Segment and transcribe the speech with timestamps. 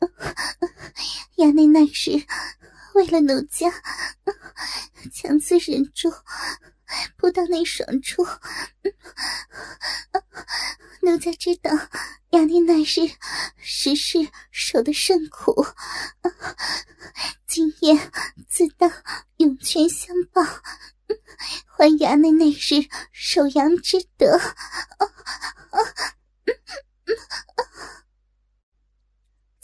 [1.36, 2.26] 衙内那是。”
[2.94, 3.70] 为了奴家，
[5.12, 6.12] 强自忍住，
[7.16, 8.26] 不到那爽处。
[11.02, 11.70] 奴家知道
[12.30, 13.08] 衙内乃是
[13.56, 15.64] 时事受的甚苦，
[17.46, 18.10] 今夜
[18.48, 18.90] 自当
[19.36, 20.42] 涌泉相报，
[21.76, 24.40] 还衙内那日守阳之德。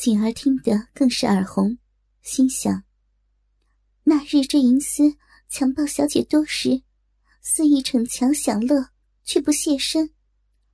[0.04, 1.78] 锦儿听得更是耳红，
[2.20, 2.84] 心想。
[4.02, 5.16] 那日这银丝
[5.48, 6.82] 强暴小姐多时，
[7.40, 8.90] 肆意逞强享乐，
[9.22, 10.12] 却不现身，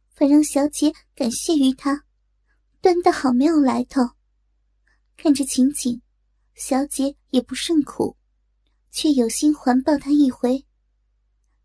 [0.08, 2.04] 反让小姐感谢于他，
[2.80, 4.02] 端的好没有来头。
[5.16, 6.02] 看着情景，
[6.56, 8.16] 小姐也不甚苦，
[8.90, 10.66] 却有心环抱他一回。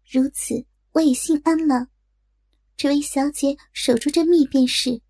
[0.08, 1.88] 如此，我也心安了，
[2.78, 5.02] 只为小姐守住这密便是。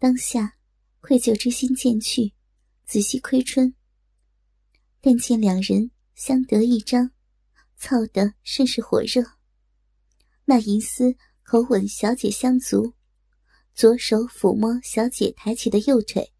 [0.00, 0.55] 当下，
[1.06, 2.32] 愧疚之心渐去，
[2.84, 3.72] 仔细窥春。
[5.00, 7.12] 但见两人相得益彰，
[7.76, 9.22] 操得甚是火热。
[10.46, 12.94] 那银丝口吻小姐香足，
[13.72, 16.32] 左手抚摸小姐抬起的右腿，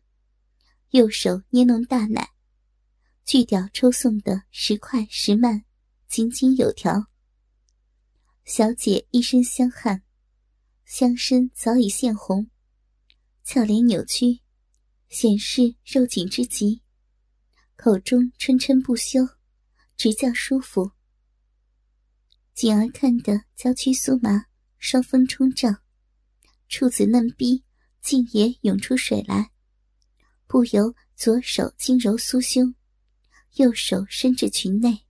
[0.90, 2.30] 右手捏弄大奶，
[3.24, 5.64] 巨屌抽送的时快时慢，
[6.08, 7.06] 井井有条。
[8.44, 10.02] 小姐一身香汗，
[10.84, 12.50] 香身早已现红，
[13.44, 14.40] 俏脸扭曲，
[15.08, 16.82] 显示肉紧之极。
[17.76, 19.20] 口中嗔嗔不休，
[19.96, 20.92] 直叫舒服。
[22.54, 24.46] 锦儿看得娇躯酥麻，
[24.78, 25.82] 双峰冲胀，
[26.68, 27.62] 处子嫩逼
[28.00, 29.50] 竟也涌出水来，
[30.46, 32.74] 不由左手轻揉酥胸，
[33.56, 35.04] 右手伸至裙内，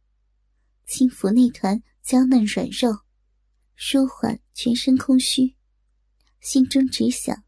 [0.87, 2.99] 轻抚那团娇嫩软肉，
[3.77, 5.55] 舒缓全身空虚，
[6.41, 7.45] 心中只想：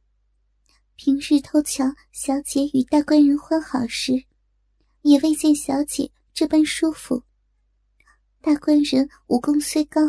[1.01, 4.25] 平日偷瞧小姐与大官人欢好时。
[5.03, 7.23] 也未见小姐这般舒服。
[8.41, 10.01] 大官人武功虽高，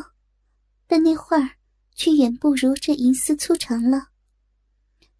[0.88, 1.58] 但那画儿
[1.94, 4.08] 却远不如这银丝粗长了。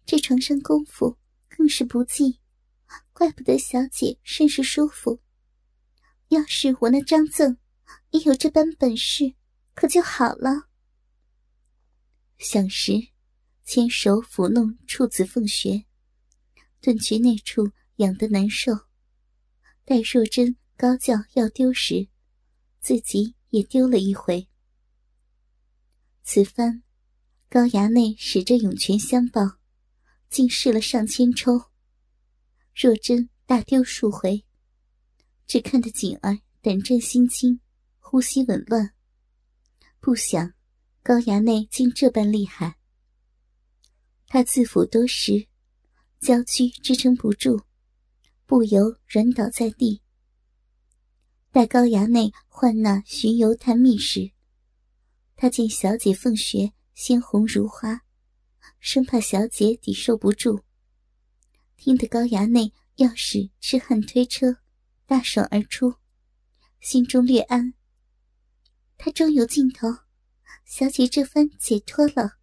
[0.04, 1.16] 这床上功夫
[1.48, 2.40] 更是不济，
[3.12, 5.20] 怪不得小姐甚是舒服。
[6.30, 7.56] 要是我那张赠
[8.10, 9.34] 也有这般本事，
[9.74, 10.66] 可就好了。
[12.38, 13.09] 想时，
[13.72, 15.84] 牵手抚弄处子凤穴，
[16.80, 18.72] 顿觉那处痒得难受。
[19.84, 22.08] 待若真高叫要丢时，
[22.80, 24.48] 自己也丢了一回。
[26.24, 26.82] 此番
[27.48, 29.42] 高衙内使着涌泉相报，
[30.28, 31.70] 竟试了上千抽。
[32.74, 34.44] 若真大丢数回，
[35.46, 37.60] 只看得锦儿胆战心惊，
[38.00, 38.92] 呼吸紊乱。
[40.00, 40.54] 不想
[41.04, 42.79] 高衙内竟这般厉害。
[44.32, 45.48] 他自抚多时，
[46.20, 47.60] 娇躯支撑不住。
[48.46, 50.02] 不由软倒在地。
[51.50, 54.30] 待高衙内唤那巡游探秘时，
[55.34, 58.02] 他见小姐凤穴鲜红如花，
[58.78, 60.60] 生怕小姐抵受不住。
[61.76, 64.58] 听得高衙内要使痴汉推车，
[65.06, 65.94] 大爽而出，
[66.78, 67.74] 心中略安。
[68.96, 69.88] 他终有尽头，
[70.64, 72.39] 小姐这番解脱了。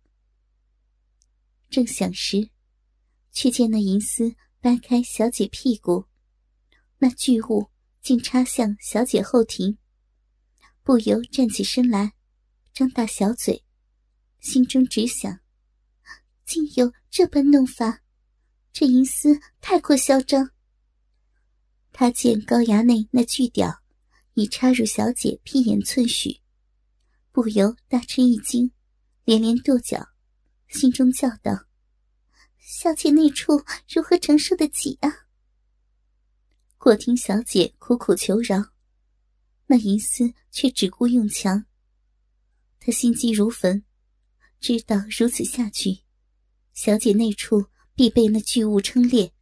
[1.70, 2.50] 正想时，
[3.32, 4.36] 却见那银丝。
[4.60, 6.08] 掰开小姐屁股，
[6.98, 7.70] 那巨物
[8.02, 9.78] 竟插向小姐后庭，
[10.84, 12.14] 不由站起身来，
[12.74, 13.64] 张大小嘴，
[14.42, 15.40] 心中只想：
[16.44, 18.02] 竟有这般弄法，
[18.74, 20.50] 这银丝太过嚣张。
[21.94, 23.84] 他见高衙内那巨屌
[24.34, 26.42] 已插入小姐屁眼寸许，
[27.32, 28.72] 不由大吃一惊，
[29.24, 30.10] 连连跺脚，
[30.68, 31.66] 心中叫道。
[32.58, 35.28] 小姐那处如何承受得起啊？
[36.80, 38.72] 我听小姐苦苦求饶，
[39.66, 41.66] 那银丝却只顾用强。
[42.80, 43.84] 他心急如焚，
[44.60, 46.04] 知道如此下去，
[46.74, 49.34] 小姐那处必被那巨物撑裂。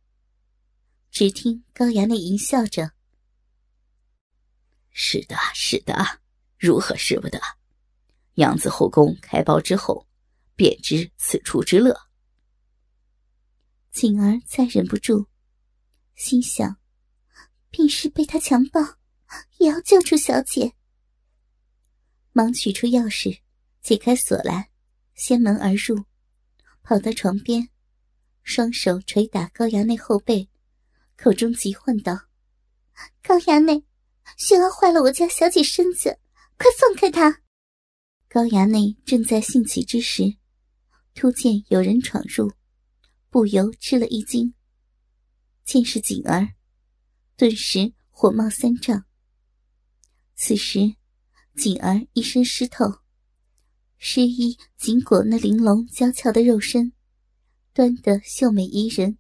[1.12, 2.94] 只听高衙内淫笑着
[4.90, 6.22] ：“是的，是的，
[6.58, 7.40] 如何使不得？
[8.36, 10.08] 杨子后宫开包之后，
[10.56, 11.96] 便知此处之乐。”
[13.92, 15.28] 锦儿再忍不住，
[16.16, 16.78] 心想：
[17.70, 18.82] 便是被他强暴，
[19.58, 20.74] 也要救出小姐。
[22.34, 23.40] 忙取出钥匙，
[23.82, 24.70] 解开锁来，
[25.14, 26.04] 掀门而入，
[26.84, 27.70] 跑到床边，
[28.44, 30.50] 双手捶打高衙内后背，
[31.16, 32.28] 口中急唤道
[33.24, 33.86] ：“高衙内，
[34.36, 36.20] 雪儿坏了我家小姐身子，
[36.58, 37.42] 快放开她！”
[38.28, 40.36] 高衙内正在兴起之时，
[41.16, 42.52] 突见有人闯入，
[43.30, 44.54] 不由吃了一惊。
[45.64, 46.56] 见是锦儿，
[47.38, 49.06] 顿时火冒三丈。
[50.36, 50.98] 此时，
[51.56, 53.00] 锦儿一身湿透，
[53.98, 56.92] 湿衣紧裹那玲珑娇俏的肉身，
[57.74, 59.18] 端得秀美宜人。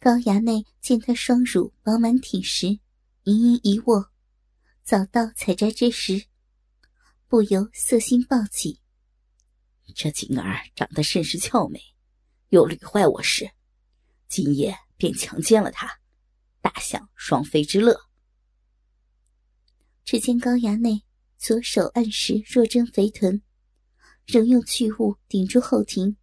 [0.00, 2.80] 高衙内见她双乳饱满挺实，
[3.22, 4.10] 盈盈一握，
[4.82, 6.26] 早到采摘之时，
[7.28, 8.80] 不由色心暴起。
[9.94, 11.80] 这锦儿长得甚是俏美，
[12.48, 13.50] 又屡坏我时，
[14.28, 14.78] 今夜。
[14.96, 15.98] 便强奸了她，
[16.60, 17.98] 大享双飞之乐。
[20.04, 21.02] 只见高衙内
[21.36, 23.42] 左手按实若真肥臀，
[24.24, 26.16] 仍用巨物顶住后庭，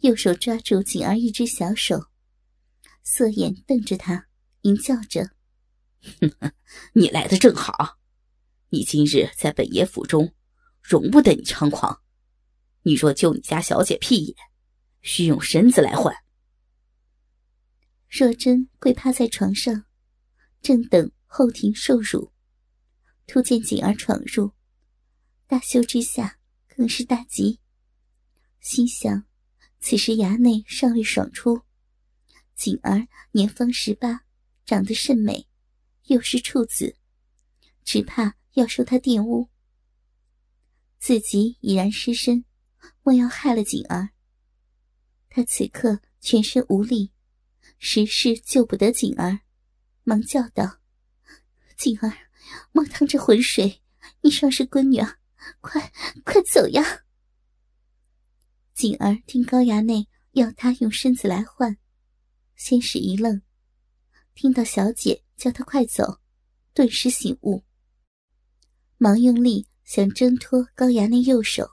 [0.00, 2.10] 右手抓住锦儿一只小手，
[3.02, 4.26] 色眼瞪着他，
[4.60, 5.30] 淫叫着
[6.20, 6.52] ：“哼哼
[6.92, 7.98] 你来的正好，
[8.68, 10.34] 你今日在本爷府中，
[10.82, 12.02] 容不得你猖狂。
[12.82, 14.36] 你若救你家小姐屁眼，
[15.02, 16.14] 需用身子来换。”
[18.08, 19.84] 若真跪趴在床上，
[20.60, 22.32] 正等后庭受辱，
[23.26, 24.52] 突见锦儿闯入，
[25.46, 27.60] 大羞之下更是大急，
[28.60, 29.24] 心想：
[29.78, 31.62] 此时衙内尚未爽出，
[32.56, 34.24] 锦儿年方十八，
[34.66, 35.46] 长得甚美，
[36.06, 36.96] 又是处子，
[37.84, 39.48] 只怕要受他玷污。
[40.98, 42.44] 自己已然失身，
[43.02, 44.10] 莫要害了锦儿。
[45.28, 47.12] 他此刻全身无力。
[47.82, 49.40] 实是救不得锦儿，
[50.04, 50.80] 忙叫道
[51.78, 52.12] ：“锦儿，
[52.72, 53.80] 莫趟这浑水！
[54.20, 55.16] 你尚是闺女啊，
[55.62, 55.90] 快
[56.22, 57.04] 快走呀！”
[58.76, 61.78] 锦儿听高衙内要她用身子来换，
[62.54, 63.40] 先是一愣，
[64.34, 66.20] 听到小姐叫她快走，
[66.74, 67.64] 顿时醒悟，
[68.98, 71.70] 忙用力想挣脱高衙内右手，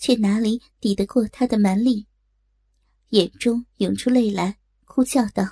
[0.00, 2.06] 却哪里抵得过他的蛮力，
[3.10, 4.56] 眼中涌出泪来。
[4.86, 5.44] 哭叫道：“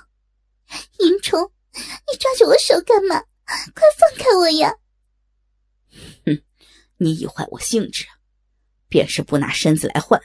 [0.99, 3.21] 淫虫，你抓着我手干嘛？
[3.45, 4.75] 快放开我呀！”
[6.25, 6.43] 哼，
[6.97, 8.05] 你已坏我兴致，
[8.89, 10.19] 便是不拿身子来换，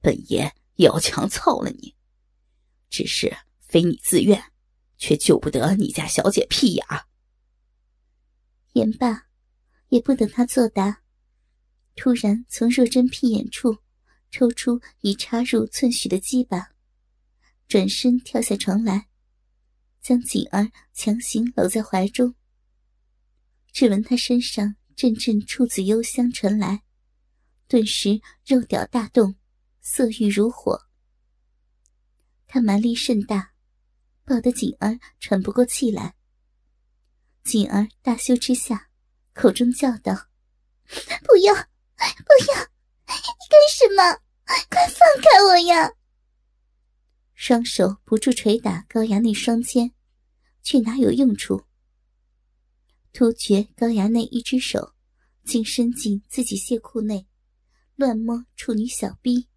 [0.00, 1.94] 本爷也要强操了你。
[2.90, 4.42] 只是非你自愿，
[4.98, 6.84] 却救不得你家小姐屁眼。
[8.72, 9.28] 言罢，
[9.88, 11.02] 也不等他作答，
[11.94, 13.78] 突然从若真屁眼处
[14.30, 16.70] 抽出已插入寸许的鸡巴。
[17.68, 19.08] 转身跳下床来，
[20.02, 22.34] 将锦儿强行搂在怀中。
[23.72, 26.82] 只闻他身上阵阵处子幽香传来，
[27.68, 29.36] 顿时肉屌大动，
[29.80, 30.86] 色欲如火。
[32.46, 33.54] 他蛮力甚大，
[34.24, 36.14] 抱得锦儿喘不过气来。
[37.44, 38.90] 锦儿大羞之下，
[39.32, 40.28] 口中叫道
[41.24, 41.54] ：“不要，
[42.24, 42.58] 不要！
[43.06, 44.20] 你干什么？
[44.70, 45.92] 快放开我呀！”
[47.34, 49.92] 双手不住捶打高衙内双肩，
[50.62, 51.64] 却哪有用处？
[53.12, 54.94] 突觉高衙内一只手
[55.44, 57.26] 竟伸进自己亵裤内，
[57.96, 59.48] 乱摸处女小臂，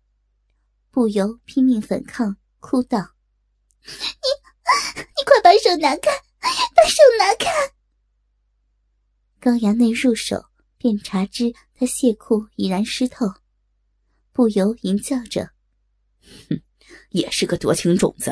[0.92, 3.16] 不由拼命反抗，哭道
[3.86, 4.28] ：“你，
[4.98, 7.52] 你快把手拿开，把手拿开！”
[9.40, 10.46] 高衙内入手，
[10.86, 13.26] 便察知他亵裤已然湿透，
[14.32, 15.50] 不由淫叫着
[16.48, 16.62] ：“哼！”
[17.10, 18.32] 也是个多情种子，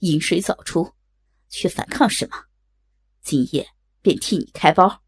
[0.00, 0.92] 饮水早出，
[1.48, 2.46] 却反抗什么？
[3.22, 3.68] 今夜
[4.02, 5.04] 便替你开包。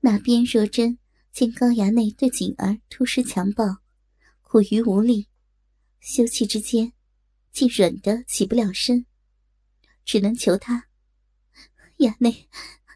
[0.00, 0.98] 那边若真
[1.32, 3.76] 见高衙内对锦儿突施强暴，
[4.40, 5.28] 苦于无力，
[6.00, 6.94] 休憩之间，
[7.50, 9.04] 竟软得起不了身，
[10.06, 10.88] 只能求他：
[11.98, 12.48] 衙内，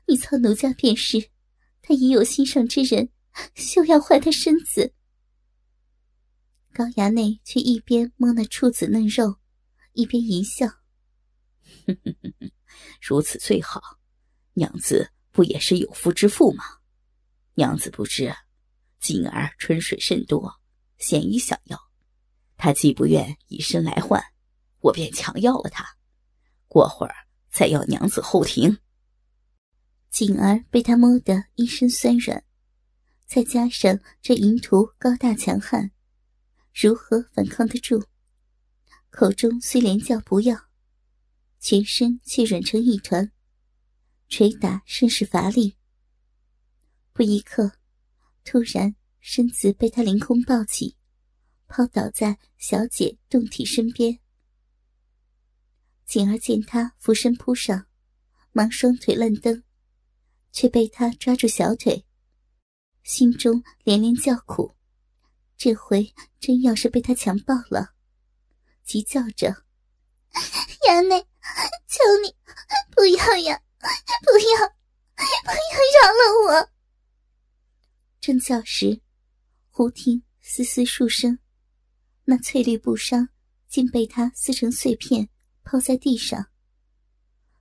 [0.09, 1.29] 你操奴家便是，
[1.89, 3.11] 他已有心上之人，
[3.55, 4.93] 休要坏他身子。
[6.73, 9.37] 高衙内却一边摸那处子嫩肉，
[9.93, 10.67] 一边淫笑
[13.01, 13.81] ：“如此最好，
[14.55, 16.65] 娘子不也是有夫之妇吗？
[17.55, 18.35] 娘子不知，
[18.99, 20.53] 锦儿春水甚多，
[20.99, 21.79] 鲜衣想要，
[22.57, 24.21] 他既不愿以身来换，
[24.81, 25.87] 我便强要了他。
[26.67, 27.15] 过会儿
[27.49, 28.77] 再要娘子后庭。”
[30.17, 32.43] 锦儿被他摸得一身酸软，
[33.27, 35.91] 再加上这淫徒高大强悍。
[36.73, 38.03] 如何反抗得住？
[39.11, 40.71] 口中虽连叫不要，
[41.61, 43.31] 全身却软成一团，
[44.27, 45.77] 捶打甚是乏力。
[47.13, 47.73] 不一刻，
[48.43, 50.97] 突然身子被他凌空抱起，
[51.67, 54.19] 抛倒在小姐胴体身边。
[56.07, 57.87] 锦儿见他俯身扑上，
[58.53, 59.63] 忙双腿乱蹬，
[60.57, 62.07] 却被他抓住小腿，
[63.03, 64.75] 心中连连叫苦。
[65.59, 67.91] 这回真要是被他强暴了，
[68.83, 69.55] 急叫着
[70.89, 71.21] ：“衙内，
[71.87, 72.35] 求你
[72.91, 74.69] 不要呀，不要，
[75.45, 76.71] 不要饶了我！”
[78.19, 79.03] 正叫时，
[79.69, 81.39] 忽听嘶嘶数声，
[82.25, 83.29] 那翠绿布衫
[83.69, 85.29] 竟被他撕成碎片，
[85.65, 86.47] 抛在地上。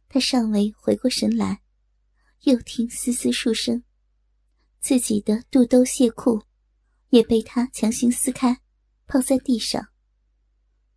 [0.07, 1.61] 他尚未回过神来，
[2.45, 3.83] 又听嘶嘶数声，
[4.79, 6.43] 自己的肚兜亵裤
[7.09, 8.61] 也被他强行撕开，
[9.07, 9.87] 抛在地上。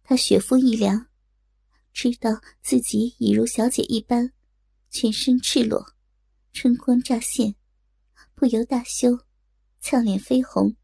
[0.03, 1.07] 他血肤一凉，
[1.95, 4.31] 知道自己已如小姐一般，
[4.91, 5.95] 全身赤裸，
[6.53, 7.55] 春光乍现，
[8.35, 9.19] 不由大羞。
[9.81, 10.77] 俏脸绯红，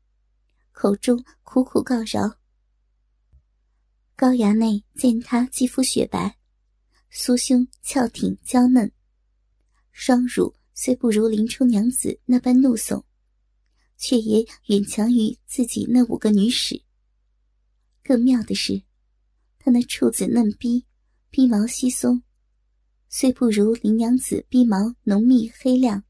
[0.72, 2.38] 口中苦苦告饶。
[4.16, 6.38] 高衙内见她肌肤雪白，
[7.12, 8.90] 酥胸翘挺娇嫩，
[9.94, 13.04] 双乳虽不如林冲娘子那般怒耸，
[13.96, 16.82] 却也远强于自己那五个女使。
[18.02, 18.82] 更妙的是，
[19.58, 20.84] 她那处子嫩逼，
[21.30, 22.22] 逼毛稀松，
[23.08, 26.04] 虽不如林娘子逼毛浓密黑亮，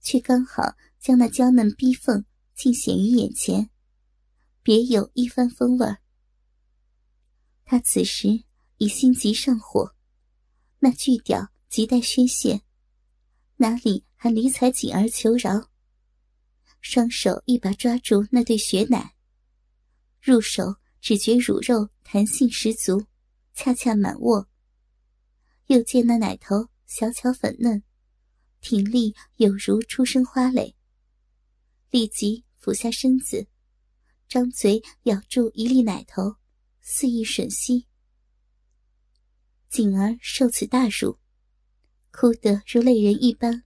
[0.00, 0.74] 却刚好。
[0.98, 3.70] 将那娇嫩逼缝尽显于眼前，
[4.60, 5.86] 别有一番风味。
[7.64, 8.42] 他此时
[8.78, 9.94] 已心急上火，
[10.80, 12.62] 那巨屌急待宣泄，
[13.56, 15.70] 哪里还理睬锦儿求饶？
[16.80, 19.14] 双手一把抓住那对雪奶，
[20.20, 23.06] 入手只觉乳肉弹性十足，
[23.54, 24.48] 恰恰满握。
[25.66, 27.82] 又见那奶头小巧粉嫩，
[28.60, 30.76] 挺立有如初生花蕾。
[31.90, 33.48] 立即俯下身子，
[34.28, 36.36] 张嘴咬住一粒奶头，
[36.80, 37.86] 肆意吮吸。
[39.68, 41.18] 锦儿受此大辱，
[42.18, 43.62] 哭得如泪人一般，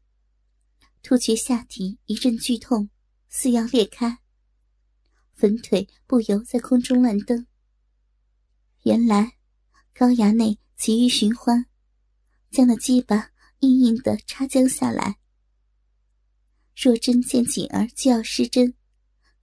[1.04, 2.90] 突觉下体一阵剧痛，
[3.28, 4.18] 似要裂开，
[5.34, 7.46] 粉腿不由在空中乱蹬。
[8.82, 9.36] 原来
[9.94, 11.66] 高衙内急于寻欢，
[12.50, 13.30] 将那鸡巴
[13.60, 15.20] 硬硬的插将下来。
[16.74, 18.74] 若真见锦儿就要失贞，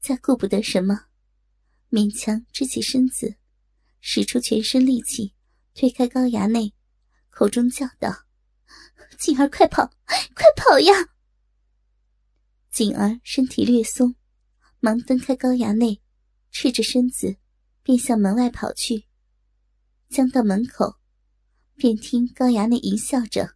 [0.01, 1.05] 再顾不得什么，
[1.89, 3.37] 勉强支起身子，
[4.01, 5.33] 使出全身力气
[5.73, 6.73] 推开高衙内，
[7.29, 8.25] 口中叫道
[9.17, 9.91] ：“锦儿，快跑，
[10.35, 10.93] 快跑呀！”
[12.71, 14.15] 锦儿身体略松，
[14.79, 16.01] 忙蹬开高衙内，
[16.51, 17.37] 赤着身子
[17.81, 19.05] 便向门外跑去。
[20.09, 20.95] 将到门口，
[21.75, 23.55] 便听高衙内淫笑着：“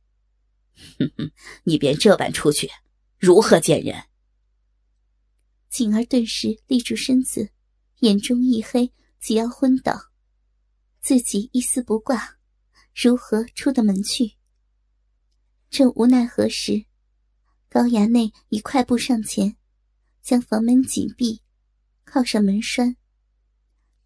[1.00, 1.32] 哼哼，
[1.64, 2.70] 你便这般出去。”
[3.18, 4.06] 如何见人？
[5.70, 7.52] 锦儿顿时立住身子，
[8.00, 10.12] 眼中一黑，即要昏倒。
[11.00, 12.38] 自己一丝不挂，
[12.96, 14.38] 如何出得门去？
[15.72, 16.86] 正无奈何时，
[17.70, 19.56] 高衙内已快步上前，
[20.22, 21.42] 将房门紧闭，
[22.04, 22.98] 靠上门栓，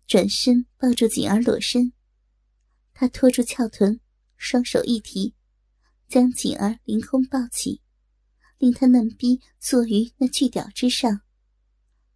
[0.06, 1.92] 转身抱住锦儿裸身。
[2.94, 4.00] 他托住翘臀，
[4.38, 5.34] 双手一提，
[6.08, 7.82] 将锦儿凌空抱起。
[8.60, 11.22] 令他嫩逼坐于那巨屌之上，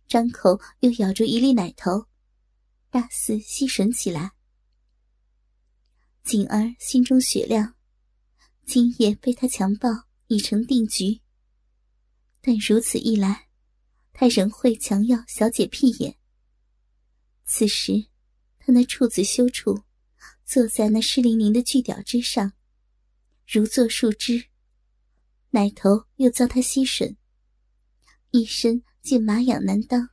[0.08, 2.06] 张口又咬住一粒奶头，
[2.92, 4.32] 大肆吸吮起来。
[6.24, 7.76] 锦儿心中雪亮，
[8.70, 9.90] 今夜被他强暴
[10.28, 11.22] 已成定局。
[12.40, 13.48] 但如此一来，
[14.14, 16.20] 他仍会强要小姐屁眼。
[17.46, 18.06] 此时，
[18.60, 19.86] 他那处子羞处，
[20.46, 22.54] 坐在那湿淋淋的巨屌之上，
[23.48, 24.46] 如坐树枝。
[25.50, 27.16] 奶头又遭他吸吮，
[28.30, 30.10] 一身竟麻痒难当，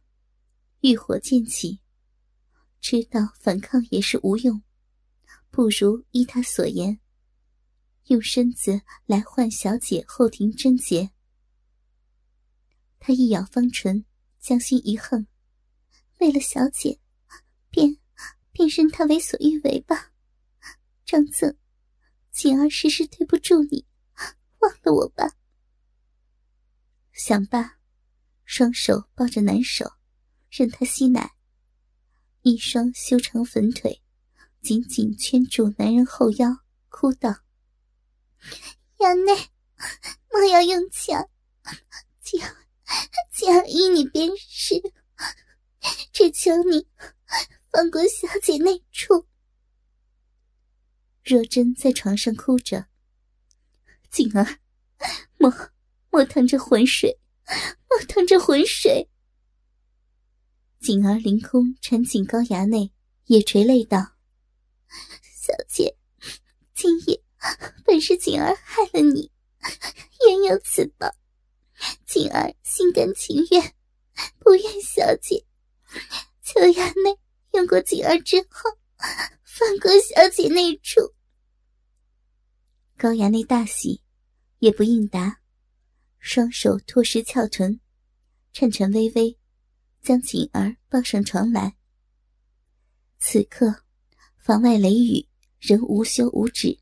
[0.80, 1.80] 欲火渐起，
[2.80, 4.62] 知道反抗也是无用，
[5.50, 6.98] 不如依他所言，
[8.06, 11.10] 用身子来换小姐后庭贞洁。
[12.98, 14.04] 他一咬方唇，
[14.40, 15.26] 将心一横，
[16.20, 17.00] 为了小姐，
[17.70, 17.98] 便
[18.52, 20.12] 便任他为所欲为吧。
[21.04, 21.56] 张赠，
[22.32, 23.86] 锦儿时时对不住你。
[24.58, 25.36] 忘了我吧。
[27.12, 27.78] 想罢，
[28.44, 29.92] 双手抱着男手，
[30.50, 31.34] 任他吸奶，
[32.42, 34.02] 一双修长粉腿
[34.60, 37.42] 紧紧圈住男人后腰，哭道
[38.99, 39.50] ：“衙内，
[40.31, 41.28] 莫要用强，
[42.23, 42.38] 姐
[43.33, 44.75] 姐儿依你便是，
[46.12, 46.87] 只求你
[47.71, 49.26] 放过小姐那处。”
[51.25, 52.87] 若真在床上哭着
[54.11, 54.61] ：“锦儿，
[55.38, 55.52] 莫
[56.11, 57.19] 莫淌着浑水，
[57.88, 59.11] 莫淌着浑水。”
[60.81, 62.93] 锦儿凌空缠紧高衙内，
[63.25, 63.99] 也垂泪道
[65.21, 65.97] ：“小姐，
[66.75, 67.21] 今夜
[67.84, 69.30] 本是锦儿害了你，
[70.26, 71.10] 冤有此报，
[72.06, 73.74] 锦儿心甘情愿，
[74.38, 75.44] 不愿小姐。
[76.42, 77.18] 求衙内
[77.52, 78.70] 用过锦儿之后，
[79.44, 81.00] 放过小姐那处。”
[82.96, 84.02] 高衙内大喜，
[84.58, 85.40] 也不应答，
[86.18, 87.80] 双手托实翘臀，
[88.52, 89.38] 颤颤巍巍。
[90.02, 91.76] 将锦儿抱上床来。
[93.18, 93.82] 此刻，
[94.36, 95.26] 房外雷雨
[95.58, 96.78] 仍无休无止。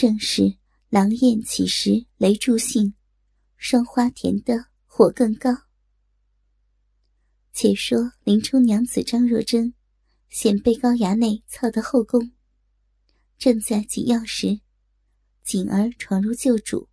[0.00, 0.56] 正是
[0.88, 2.94] 狼焰起时雷助兴，
[3.58, 5.50] 霜花田的火更高。
[7.52, 9.74] 且说林冲娘子张若珍，
[10.30, 12.32] 险被高衙内操得后宫，
[13.36, 14.62] 正在紧要时，
[15.44, 16.88] 锦儿闯入旧主。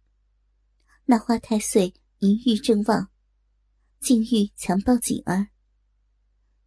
[1.05, 3.09] 那花太岁淫欲正旺。
[4.01, 5.47] 竟欲强暴锦儿，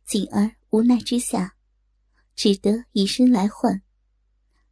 [0.06, 1.54] 锦儿无奈之下，
[2.34, 3.82] 只得以身来换，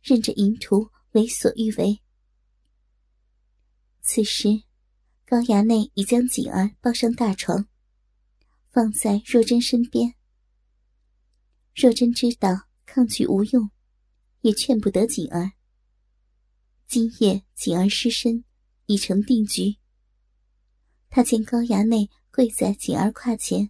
[0.01, 2.01] 任着淫徒为所欲为。
[4.01, 4.63] 此时，
[5.27, 7.69] 高衙内已将锦儿抱上大床，
[8.71, 10.15] 放在若真身边。
[11.75, 13.69] 若真知道抗拒无用，
[14.43, 15.51] 也劝不得锦儿。
[16.87, 18.45] 今夜锦儿失身，
[18.87, 19.77] 已成定局。
[21.11, 22.09] 他见高衙内。
[22.31, 23.69] 跪在锦儿胯前，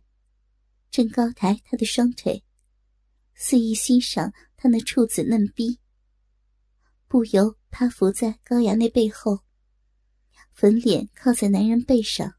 [0.90, 2.44] 正高抬他的双腿，
[3.34, 5.78] 肆意欣赏他那处子嫩逼，
[7.08, 9.40] 不由趴伏在高衙内背后，
[10.52, 12.34] 粉脸靠在男人背上，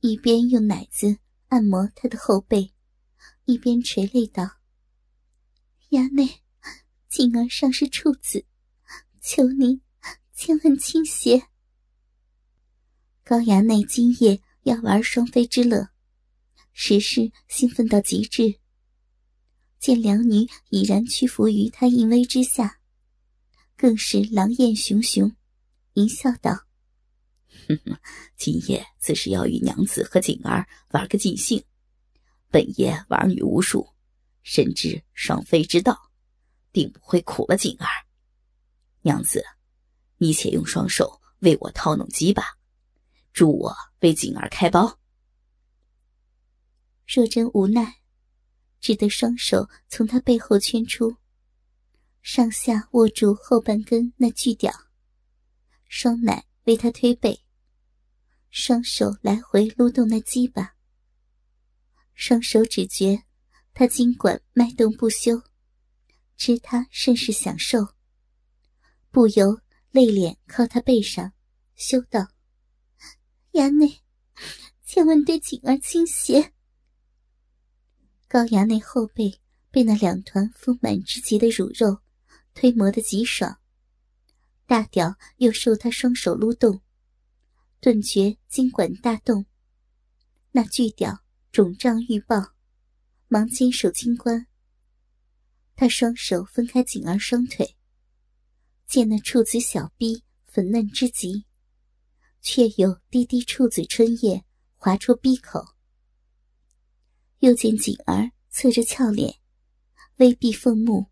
[0.00, 2.72] 一边用奶子按摩他的后背，
[3.46, 4.58] 一边垂泪道
[5.90, 6.42] ：“衙内，
[7.08, 8.44] 锦儿尚是处子，
[9.20, 9.80] 求您
[10.34, 11.48] 千万倾斜。”
[13.24, 14.40] 高衙内今夜。
[14.66, 15.90] 要玩双飞之乐，
[16.72, 18.58] 实是兴奋到极致。
[19.78, 22.80] 见两女已然屈服于他淫威之下，
[23.76, 25.36] 更是狼焰熊熊，
[25.92, 26.66] 淫笑道
[27.68, 27.98] ：“哼哼，
[28.36, 31.62] 今夜自是要与娘子和锦儿玩个尽兴。
[32.50, 33.86] 本爷玩女无数，
[34.42, 36.10] 深知双飞之道，
[36.72, 37.86] 定不会苦了锦儿。
[39.02, 39.44] 娘子，
[40.16, 42.56] 你且用双手为我套弄鸡吧。”
[43.34, 44.98] 助我为锦儿开包。
[47.06, 47.96] 若真无奈，
[48.80, 51.14] 只得双手从他背后圈出，
[52.28, 54.72] 上下握住后半根那巨屌，
[55.86, 57.40] 双奶为他推背，
[58.50, 60.74] 双手来回撸动那鸡巴。
[62.14, 63.22] 双手只觉
[63.72, 65.40] 他尽管脉动不休，
[66.36, 67.94] 知他甚是享受，
[69.12, 69.60] 不由
[69.92, 71.32] 泪脸靠他背上，
[71.76, 72.26] 羞道。
[73.52, 74.00] 衙内，
[74.84, 76.52] 千万对锦儿倾斜。
[78.26, 82.00] 高衙内后背被那两团丰满之极的乳肉
[82.56, 83.60] 推磨得极爽，
[84.66, 86.80] 大屌又受他双手撸动，
[87.80, 89.44] 顿觉筋管大动。
[90.52, 92.54] 那巨屌肿胀欲爆，
[93.28, 94.46] 忙坚守金关。
[95.74, 97.76] 他双手分开锦儿双腿，
[98.86, 101.44] 见那处子小臂粉嫩之极。
[102.40, 104.44] 却有滴滴处子春液
[104.76, 105.74] 滑出鼻口，
[107.40, 109.40] 又见锦儿侧着俏脸，
[110.18, 111.10] 微闭凤目，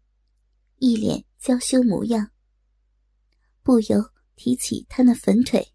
[0.78, 2.30] 一脸娇羞模样，
[3.62, 5.74] 不由提起他那粉腿，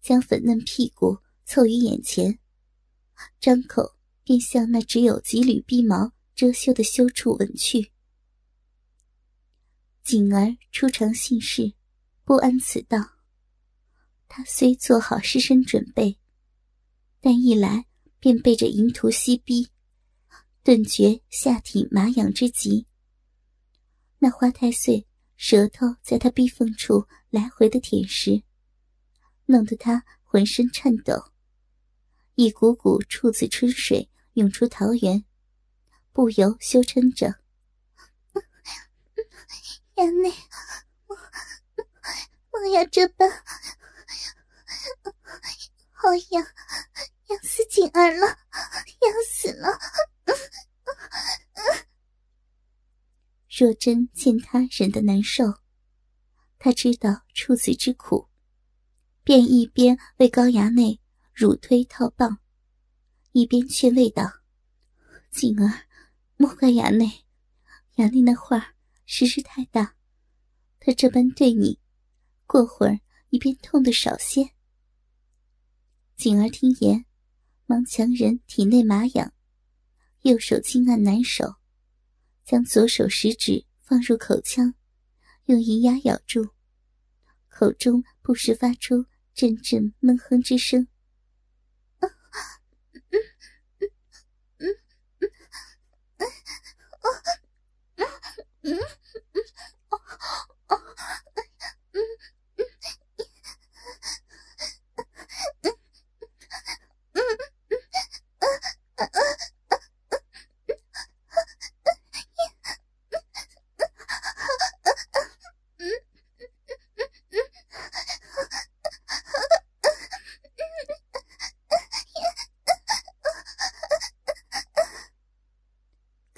[0.00, 2.38] 将粉嫩屁股凑于眼前，
[3.38, 7.92] 张口便向那只有几缕逼毛遮羞的羞处吻去。
[10.02, 11.74] 锦儿初尝信事，
[12.24, 13.18] 不安此道。
[14.28, 16.18] 他虽做好失身准备，
[17.20, 17.84] 但一来
[18.18, 19.68] 便被这淫徒吸逼，
[20.62, 22.86] 顿觉下体麻痒之极。
[24.22, 25.06] 那花太岁
[25.38, 28.44] 舌头在他逼缝处来回的舔舐，
[29.46, 31.32] 弄得他浑身颤抖，
[32.34, 35.24] 一股股处子春水涌出桃源，
[36.12, 37.40] 不由羞嗔着
[39.96, 40.30] ：“衙内，
[42.50, 43.26] 我要这般。”
[45.92, 46.46] 好痒，
[47.28, 48.36] 痒死锦儿了，痒
[49.32, 49.78] 死了！
[53.60, 55.44] 若真见他忍得难受，
[56.58, 58.26] 他知道处子之苦，
[59.22, 60.98] 便一边为高衙内
[61.34, 62.38] 乳推套棒，
[63.32, 64.32] 一边劝慰道
[65.30, 65.86] ：“锦儿，
[66.38, 67.26] 莫怪衙内，
[67.96, 69.94] 衙内那话实是太大，
[70.78, 71.78] 他这般对你，
[72.46, 74.52] 过会儿你便痛得少些。
[76.16, 77.04] 景儿听言，
[77.66, 79.34] 忙强忍体内麻痒，
[80.22, 81.56] 右手轻按男手，
[82.50, 84.74] 将左手食指放入口腔，
[85.44, 86.48] 用银牙咬住，
[87.48, 90.88] 口中不时发出阵阵闷哼之声。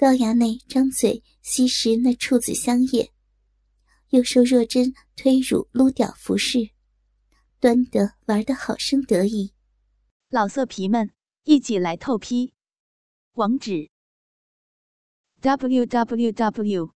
[0.03, 3.13] 高衙内张嘴吸食那处子香液，
[4.09, 6.71] 又受若真推乳撸屌服侍，
[7.61, 9.53] 端得玩得好生得意。
[10.27, 11.13] 老色皮们
[11.43, 12.53] 一起来透批，
[13.35, 13.91] 网址
[15.39, 16.93] ：w w w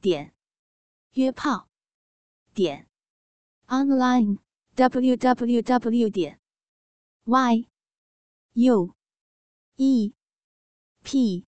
[0.00, 0.32] 点
[1.14, 1.68] 约炮
[2.54, 2.88] 点
[3.66, 4.38] online
[4.76, 6.38] w w w 点
[7.24, 7.66] y
[8.52, 8.94] u
[9.74, 10.14] e
[11.02, 11.44] p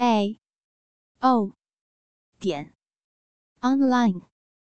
[0.00, 0.40] a.
[1.20, 1.52] O.
[2.38, 2.72] 点。
[3.60, 4.29] Online。